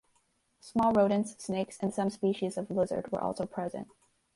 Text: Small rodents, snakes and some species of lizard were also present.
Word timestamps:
Small 0.61 0.93
rodents, 0.93 1.35
snakes 1.37 1.77
and 1.79 1.93
some 1.93 2.09
species 2.09 2.57
of 2.57 2.71
lizard 2.71 3.11
were 3.11 3.21
also 3.21 3.45
present. 3.45 3.87